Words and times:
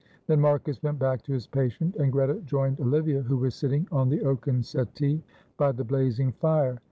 Then 0.25 0.41
Marcus 0.41 0.81
went 0.81 0.97
back 0.97 1.21
to 1.21 1.31
his 1.31 1.45
patient 1.45 1.95
and 1.97 2.11
Greta 2.11 2.41
joined 2.43 2.79
Olivia, 2.81 3.21
who 3.21 3.37
was 3.37 3.53
sitting 3.53 3.87
on 3.91 4.09
the 4.09 4.23
oaken 4.23 4.63
settee 4.63 5.21
by 5.57 5.71
the 5.73 5.83
blazing 5.83 6.31
fire. 6.31 6.79